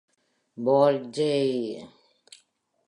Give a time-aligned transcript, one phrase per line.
[0.57, 1.31] பால் J.